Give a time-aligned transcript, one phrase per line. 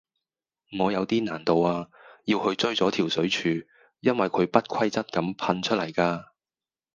[0.79, 1.87] 我有啲難度呀，
[2.25, 3.49] 要去追咗條水柱，
[3.99, 6.25] 因為佢不規則咁噴出嚟㗎